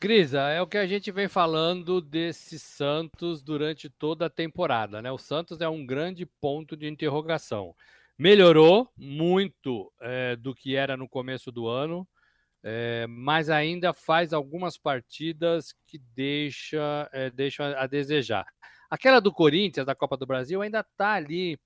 [0.00, 5.12] Grisa, é o que a gente vem falando desse Santos durante toda a temporada, né?
[5.12, 7.74] O Santos é um grande ponto de interrogação.
[8.18, 12.06] Melhorou muito é, do que era no começo do ano,
[12.62, 18.46] é, mas ainda faz algumas partidas que deixa, é, deixam a, desejar.
[18.90, 21.58] Aquela do Corinthians, da Copa do Brasil, ainda está ali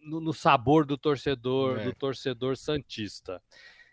[0.00, 3.40] no, no, sabor do torcedor, do torcedor santista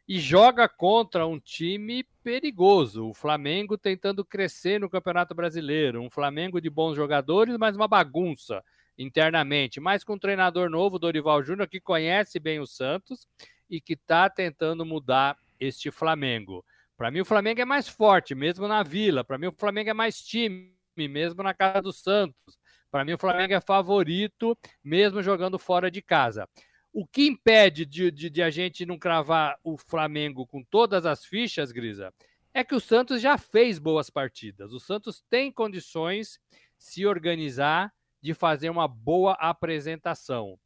[0.08, 3.10] e joga contra um time perigoso.
[3.10, 8.64] O Flamengo tentando crescer no Campeonato Brasileiro, um Flamengo de bons jogadores, mas uma bagunça
[8.98, 13.28] internamente, mas com um treinador novo, Dorival Júnior, que conhece bem o Santos
[13.70, 16.64] e que está tentando mudar este Flamengo.
[16.98, 19.24] Para mim, o Flamengo é mais forte, mesmo na Vila.
[19.24, 22.58] Para mim, o Flamengo é mais time, mesmo na casa do Santos.
[22.90, 26.48] Para mim, o Flamengo é favorito, mesmo jogando fora de casa.
[26.94, 31.26] O que impede de, de, de, a gente não cravar o Flamengo com todas as
[31.26, 32.14] fichas, Grisa,
[32.54, 34.72] é que o Santos já fez boas partidas.
[34.72, 36.40] O Santos tem condições
[36.78, 37.92] se organizar
[38.22, 40.58] de fazer uma boa apresentação.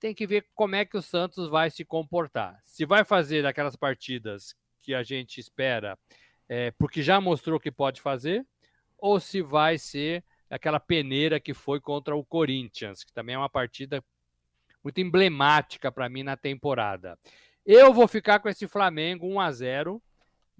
[0.00, 2.58] Tem que ver como é que o Santos vai se comportar.
[2.64, 5.98] Se vai fazer aquelas partidas que a gente espera,
[6.48, 8.44] é, porque já mostrou que pode fazer,
[8.98, 13.48] ou se vai ser aquela peneira que foi contra o Corinthians, que também é uma
[13.48, 14.02] partida
[14.82, 17.18] muito emblemática para mim na temporada.
[17.64, 20.02] Eu vou ficar com esse Flamengo 1 a 0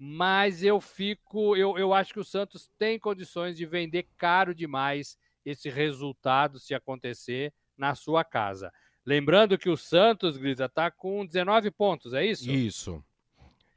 [0.03, 5.15] mas eu fico, eu, eu acho que o Santos tem condições de vender caro demais
[5.45, 8.73] esse resultado se acontecer na sua casa.
[9.05, 12.49] Lembrando que o Santos, Grisa, está com 19 pontos, é isso?
[12.49, 13.03] Isso.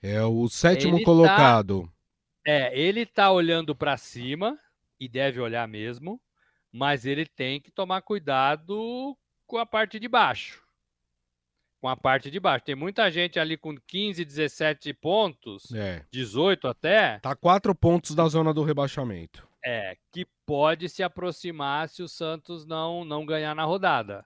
[0.02, 1.82] É o sétimo ele tá colocado.
[1.82, 4.58] Tá, é, ele está olhando para cima
[5.00, 6.20] e deve olhar mesmo,
[6.70, 10.62] mas ele tem que tomar cuidado com a parte de baixo.
[11.80, 12.66] Com a parte de baixo.
[12.66, 16.04] Tem muita gente ali com 15, 17 pontos, é.
[16.10, 17.18] 18 até.
[17.20, 19.48] Tá quatro pontos da zona do rebaixamento.
[19.64, 24.22] É, que pode se aproximar se o Santos não, não ganhar na rodada.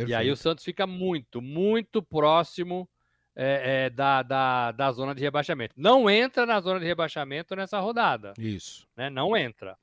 [0.00, 0.10] Perfeito.
[0.10, 2.88] E aí o Santos fica muito, muito próximo
[3.34, 5.74] é, é, da, da, da zona de rebaixamento.
[5.76, 8.34] Não entra na zona de rebaixamento nessa rodada.
[8.38, 8.86] Isso.
[8.96, 9.08] Né?
[9.08, 9.76] Não entra.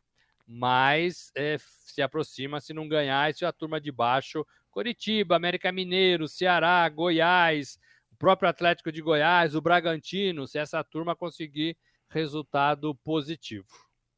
[0.45, 5.71] Mas é, se aproxima se não ganhar, e se a turma de baixo Coritiba, América
[5.71, 7.79] Mineiro, Ceará, Goiás,
[8.11, 11.75] o próprio Atlético de Goiás, o Bragantino, se essa turma conseguir
[12.09, 13.67] resultado positivo.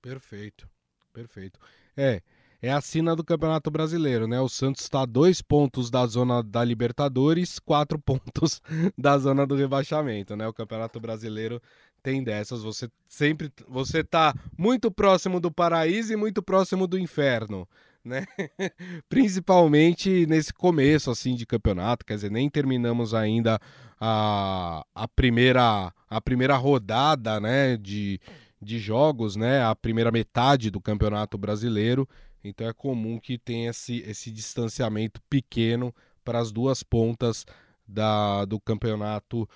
[0.02, 0.70] Perfeito,
[1.14, 1.60] perfeito.
[1.96, 2.22] É,
[2.62, 4.40] é a sina do Campeonato Brasileiro, né?
[4.40, 8.62] O Santos está dois pontos da zona da Libertadores, quatro pontos
[8.98, 10.48] da zona do rebaixamento, né?
[10.48, 11.62] O Campeonato Brasileiro
[12.04, 12.62] tem dessas.
[12.64, 17.68] Você sempre, você tá muito próximo do paraíso e muito próximo do inferno
[18.04, 18.26] né?
[19.10, 23.60] Principalmente nesse começo assim de campeonato, quer dizer, nem terminamos ainda
[24.00, 28.20] a, a primeira a primeira rodada, né, de,
[28.60, 32.10] de jogos, né, a primeira metade do Campeonato Brasileiro.
[32.44, 37.46] Então é comum que tenha esse, esse distanciamento pequeno para as duas pontas
[37.88, 39.48] da, do Campeonato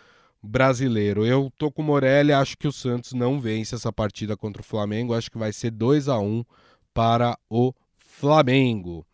[0.42, 1.26] Brasileiro.
[1.26, 4.66] Eu tô com o Morelli, acho que o Santos não vence essa partida contra o
[4.66, 6.44] Flamengo, acho que vai ser 2 a 1
[6.94, 9.06] para o Flamengo.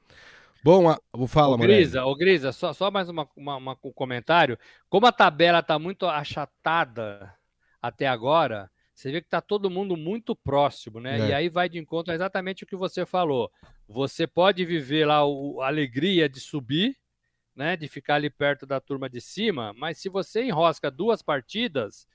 [0.63, 4.57] Bom, vou falar, Grisa, ô Grisa, só, só mais uma, uma, uma, um comentário.
[4.89, 7.33] Como a tabela está muito achatada
[7.81, 8.69] até agora,
[8.99, 11.21] você vê que está todo mundo muito próximo, né?
[11.21, 11.29] É.
[11.29, 13.49] E aí vai de encontro exatamente o que você falou.
[13.87, 16.97] Você pode viver lá o, a alegria de subir,
[17.55, 17.77] né?
[17.77, 22.05] De ficar ali perto da turma de cima, mas se você enrosca duas partidas,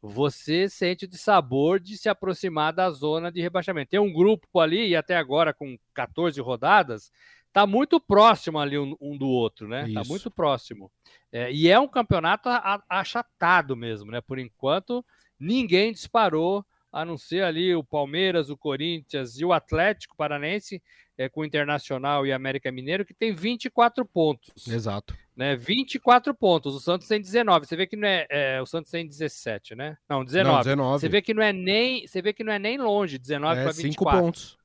[0.00, 3.90] você sente de sabor de se aproximar da zona de rebaixamento.
[3.90, 7.12] Tem um grupo ali, e até agora com 14 rodadas,
[7.46, 9.86] está muito próximo ali um, um do outro, né?
[9.86, 10.90] Está muito próximo.
[11.30, 12.48] É, e é um campeonato
[12.88, 14.22] achatado mesmo, né?
[14.22, 15.04] Por enquanto,
[15.42, 20.82] ninguém disparou, a não ser ali o Palmeiras, o Corinthians e o Atlético Paranense,
[21.16, 24.66] é, com o Internacional e América Mineiro, que tem 24 pontos.
[24.68, 25.56] Exato né?
[25.56, 26.74] 24 pontos.
[26.74, 27.66] O Santos tem 19.
[27.66, 29.96] Você vê que não é, é o Santos tem 17, né?
[30.08, 30.52] Não, 19.
[30.52, 31.00] Não, 19.
[31.00, 33.64] Você vê que não é nem, você vê que não é nem longe, 19 é,
[33.64, 33.92] para 24.
[33.92, 34.58] 5 pontos.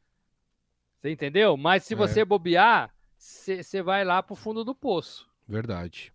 [1.00, 1.56] Você entendeu?
[1.56, 1.98] Mas se é.
[1.98, 5.28] você bobear, você vai lá pro fundo do poço.
[5.48, 6.14] Verdade.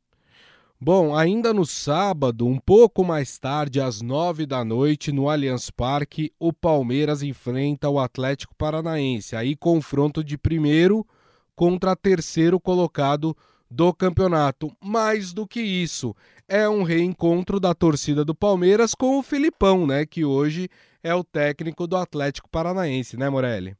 [0.84, 6.32] Bom, ainda no sábado, um pouco mais tarde, às nove da noite, no Allianz Parque,
[6.40, 9.36] o Palmeiras enfrenta o Atlético Paranaense.
[9.36, 11.06] Aí confronto de primeiro
[11.54, 13.36] contra terceiro colocado
[13.70, 14.72] do campeonato.
[14.82, 16.16] Mais do que isso,
[16.48, 20.68] é um reencontro da torcida do Palmeiras com o Filipão, né, que hoje
[21.00, 23.76] é o técnico do Atlético Paranaense, né, Morelli?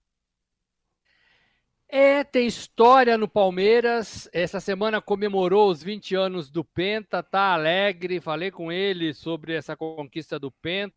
[1.95, 4.27] É, tem história no Palmeiras.
[4.33, 8.19] Essa semana comemorou os 20 anos do Penta, tá alegre.
[8.19, 10.97] Falei com ele sobre essa conquista do Penta.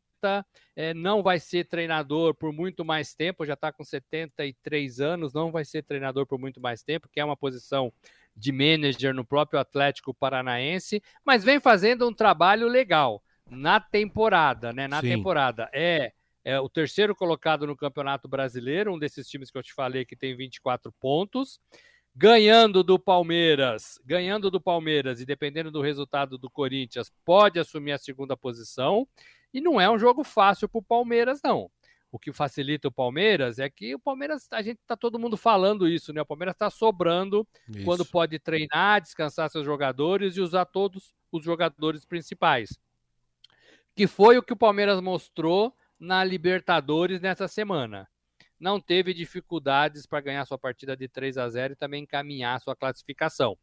[0.73, 5.51] é, não vai ser treinador por muito mais tempo, já está com 73 anos, não
[5.51, 7.91] vai ser treinador por muito mais tempo, que é uma posição
[8.33, 14.87] de manager no próprio Atlético Paranaense, mas vem fazendo um trabalho legal na temporada, né?
[14.87, 15.09] Na Sim.
[15.09, 15.69] temporada.
[15.73, 16.13] É,
[16.45, 20.15] é o terceiro colocado no Campeonato Brasileiro, um desses times que eu te falei que
[20.15, 21.59] tem 24 pontos
[22.15, 27.97] ganhando do Palmeiras, ganhando do Palmeiras e dependendo do resultado do Corinthians, pode assumir a
[27.97, 29.05] segunda posição.
[29.53, 31.69] E não é um jogo fácil para o Palmeiras, não.
[32.11, 35.89] O que facilita o Palmeiras é que o Palmeiras, a gente tá todo mundo falando
[35.89, 36.21] isso, né?
[36.21, 37.83] O Palmeiras está sobrando isso.
[37.83, 42.79] quando pode treinar, descansar seus jogadores e usar todos os jogadores principais.
[43.93, 48.07] Que foi o que o Palmeiras mostrou na Libertadores nessa semana
[48.59, 52.75] não teve dificuldades para ganhar sua partida de 3 a 0 e também encaminhar sua
[52.75, 53.57] classificação.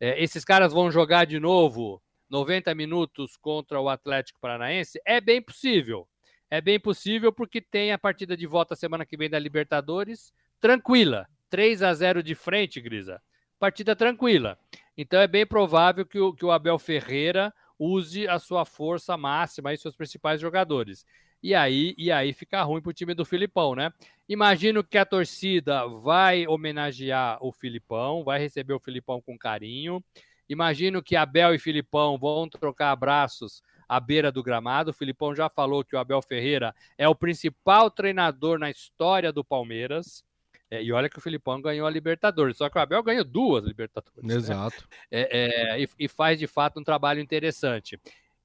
[0.00, 5.00] É, esses caras vão jogar de novo 90 minutos contra o Atlético Paranaense?
[5.04, 6.08] É bem possível.
[6.50, 11.26] É bem possível porque tem a partida de volta semana que vem da Libertadores tranquila.
[11.50, 13.20] 3 a 0 de frente, Grisa.
[13.58, 14.58] Partida tranquila.
[14.96, 19.72] Então é bem provável que o, que o Abel Ferreira use a sua força máxima
[19.72, 21.04] e seus principais jogadores.
[21.42, 23.92] E aí, e aí fica ruim para o time do Filipão, né?
[24.28, 30.04] Imagino que a torcida vai homenagear o Filipão, vai receber o Filipão com carinho.
[30.48, 34.90] Imagino que Abel e Filipão vão trocar abraços à beira do gramado.
[34.90, 39.44] O Filipão já falou que o Abel Ferreira é o principal treinador na história do
[39.44, 40.24] Palmeiras.
[40.70, 43.64] É, e olha que o Filipão ganhou a Libertadores, só que o Abel ganhou duas
[43.64, 44.22] Libertadores.
[44.22, 44.34] Né?
[44.34, 44.76] Exato.
[45.10, 45.22] Né?
[45.22, 47.98] É, é, e, e, faz de fato um trabalho interessante.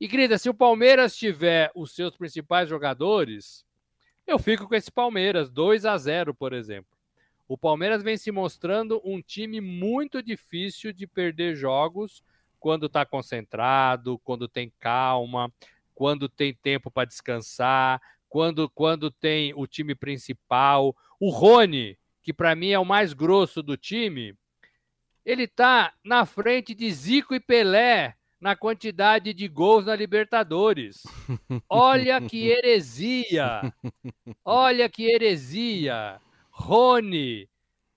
[0.04, 3.66] E, Grida, se o Palmeiras tiver os seus principais jogadores,
[4.28, 6.92] eu fico com esse Palmeiras, 2 a 0 por exemplo.
[7.48, 12.22] O Palmeiras vem se mostrando um time muito difícil de perder jogos
[12.60, 15.50] quando está concentrado, quando tem calma,
[15.96, 20.94] quando tem tempo para descansar, quando, quando tem o time principal.
[21.18, 24.36] O Rony, que para mim é o mais grosso do time,
[25.24, 31.04] ele está na frente de Zico e Pelé na quantidade de gols na Libertadores.
[31.70, 33.74] Olha que heresia!
[34.44, 36.20] Olha que heresia!
[36.52, 37.50] Rony,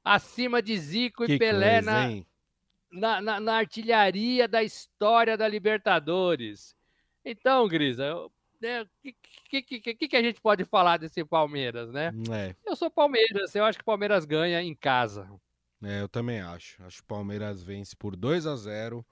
[0.04, 2.24] acima de Zico que e Pelé coisa,
[2.92, 6.76] na, na, na, artilharia da história da Libertadores.
[7.24, 8.30] Então, Grisa, o
[8.60, 12.12] né, que, que, que, que, a gente pode falar desse Palmeiras, né?
[12.30, 12.54] É.
[12.64, 15.28] Eu sou Palmeiras, eu acho que o Palmeiras ganha em casa.
[15.82, 16.80] É, eu também acho.
[16.84, 19.04] Acho que o Palmeiras vence por 2 a 0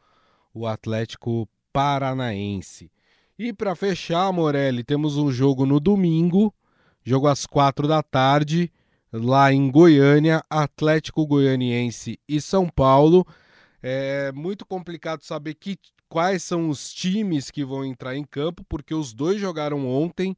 [0.54, 2.90] o Atlético Paranaense.
[3.36, 6.54] E para fechar, Morelli, temos um jogo no domingo,
[7.02, 8.72] jogo às quatro da tarde,
[9.12, 13.26] lá em Goiânia, Atlético Goianiense e São Paulo.
[13.82, 15.76] É muito complicado saber que,
[16.08, 20.36] quais são os times que vão entrar em campo, porque os dois jogaram ontem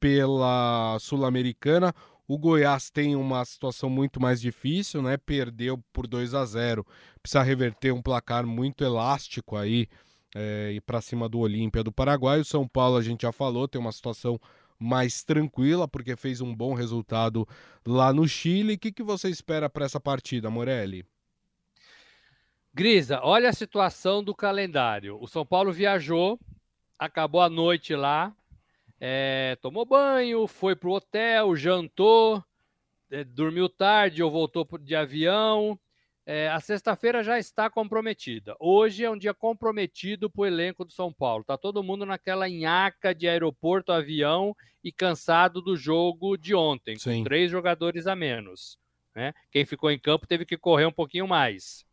[0.00, 1.94] pela Sul-Americana.
[2.26, 5.16] O Goiás tem uma situação muito mais difícil, né?
[5.18, 6.86] Perdeu por 2 a 0.
[7.22, 9.86] Precisa reverter um placar muito elástico aí
[10.34, 12.40] é, e para cima do Olímpia do Paraguai.
[12.40, 14.40] O São Paulo a gente já falou, tem uma situação
[14.78, 17.46] mais tranquila porque fez um bom resultado
[17.86, 18.74] lá no Chile.
[18.74, 21.04] O que, que você espera para essa partida, Morelli?
[22.72, 25.18] Grisa, olha a situação do calendário.
[25.20, 26.38] O São Paulo viajou,
[26.98, 28.34] acabou a noite lá,
[28.98, 32.42] é, tomou banho, foi pro hotel, jantou,
[33.10, 35.78] é, dormiu tarde ou voltou de avião.
[36.32, 38.54] É, a sexta-feira já está comprometida.
[38.60, 41.42] Hoje é um dia comprometido para o elenco do São Paulo.
[41.42, 47.18] Tá todo mundo naquela nhaca de aeroporto, avião e cansado do jogo de ontem, Sim.
[47.18, 48.78] com três jogadores a menos.
[49.12, 49.34] Né?
[49.50, 51.84] Quem ficou em campo teve que correr um pouquinho mais.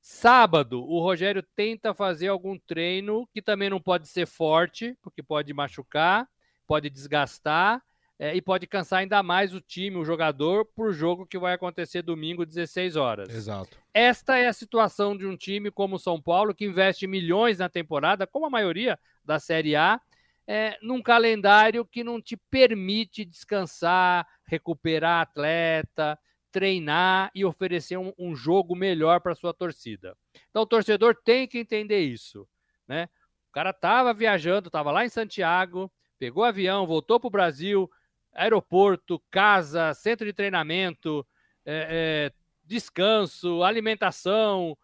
[0.00, 5.52] Sábado, o Rogério tenta fazer algum treino que também não pode ser forte, porque pode
[5.52, 6.28] machucar,
[6.68, 7.82] pode desgastar
[8.18, 11.52] é, e pode cansar ainda mais o time, o jogador, para o jogo que vai
[11.52, 13.28] acontecer domingo, 16 horas.
[13.28, 13.78] Exato.
[13.92, 17.68] Esta é a situação de um time como o São Paulo, que investe milhões na
[17.68, 20.00] temporada, como a maioria da Série A,
[20.46, 26.18] é, num calendário que não te permite descansar, recuperar atleta,
[26.50, 30.16] treinar e oferecer um, um jogo melhor para sua torcida.
[30.48, 32.48] Então o torcedor tem que entender isso,
[32.88, 33.08] né?
[33.50, 37.90] O cara estava viajando, estava lá em Santiago, pegou avião, voltou para o Brasil,
[38.36, 41.26] aeroporto, casa, centro de treinamento,
[41.64, 42.32] é, é,
[42.64, 44.76] descanso, alimentação.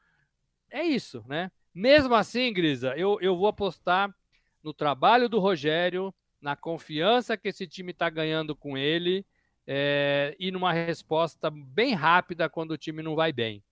[0.70, 1.50] É isso, né?
[1.74, 4.14] Mesmo assim, Grisa, eu, eu vou apostar
[4.62, 9.24] no trabalho do Rogério, na confiança que esse time está ganhando com ele
[9.66, 13.62] é, e numa resposta bem rápida quando o time não vai bem.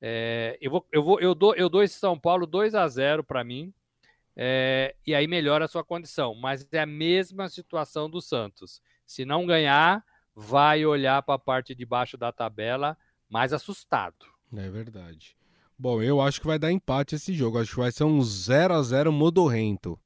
[0.00, 3.24] É, eu, vou, eu, vou, eu, dou, eu dou esse São Paulo 2 a 0
[3.24, 3.72] para mim.
[4.36, 6.34] é, e aí melhora a sua condição.
[6.34, 8.82] Mas é a mesma situação do Santos.
[9.06, 10.04] Se não ganhar,
[10.34, 12.96] vai olhar para a parte de baixo da tabela
[13.28, 14.26] mais assustado.
[14.54, 15.36] É verdade.
[15.78, 17.58] Bom, eu acho que vai dar empate esse jogo.
[17.58, 19.98] Acho que vai ser um 0 a 0 modorrento.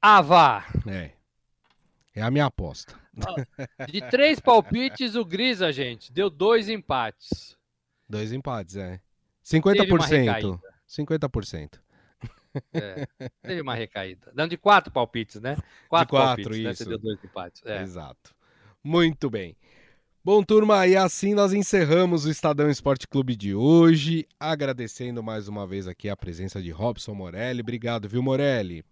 [0.00, 0.66] Ah, vá!
[0.86, 1.12] É.
[2.14, 2.98] É a minha aposta.
[3.90, 7.56] De três palpites, o Grisa, gente, deu dois empates.
[8.08, 9.00] Dois empates, é.
[9.44, 10.60] 50%.
[10.88, 11.80] 50%.
[12.72, 13.06] É,
[13.42, 14.32] teve uma recaída.
[14.34, 15.56] Dando de quatro palpites, né?
[15.88, 16.64] Quatro, de quatro palpites, isso.
[16.64, 16.74] Né?
[16.74, 17.62] Você deu dois empates.
[17.64, 17.82] É.
[17.82, 18.34] Exato.
[18.82, 19.56] Muito bem.
[20.24, 25.66] Bom, turma, e assim nós encerramos o Estadão Esporte Clube de hoje, agradecendo mais uma
[25.66, 27.60] vez aqui a presença de Robson Morelli.
[27.60, 28.84] Obrigado, viu, Morelli?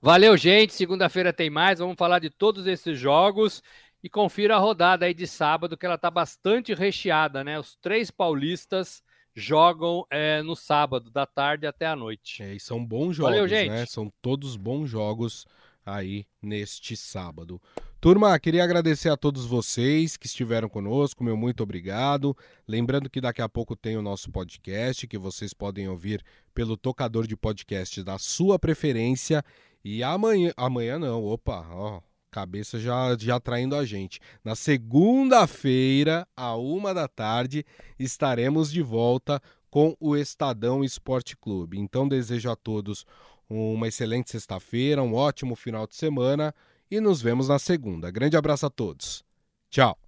[0.00, 0.72] Valeu, gente.
[0.72, 1.80] Segunda-feira tem mais.
[1.80, 3.62] Vamos falar de todos esses jogos
[4.02, 7.58] e confira a rodada aí de sábado, que ela tá bastante recheada, né?
[7.58, 9.02] Os três paulistas
[9.38, 12.42] jogam é, no sábado, da tarde até a noite.
[12.42, 13.70] É, e são bons jogos, Valeu, gente.
[13.70, 13.86] né?
[13.86, 15.46] São todos bons jogos
[15.86, 17.60] aí neste sábado.
[18.00, 22.36] Turma, queria agradecer a todos vocês que estiveram conosco, meu muito obrigado.
[22.66, 26.22] Lembrando que daqui a pouco tem o nosso podcast, que vocês podem ouvir
[26.54, 29.42] pelo tocador de podcast da sua preferência.
[29.84, 34.20] E amanhã, amanhã não, opa, ó, cabeça já, já traindo a gente.
[34.44, 37.64] Na segunda-feira, à uma da tarde,
[37.98, 41.78] estaremos de volta com o Estadão Esporte Clube.
[41.78, 43.04] Então desejo a todos
[43.48, 46.54] uma excelente sexta-feira, um ótimo final de semana
[46.90, 48.10] e nos vemos na segunda.
[48.10, 49.24] Grande abraço a todos.
[49.70, 50.07] Tchau.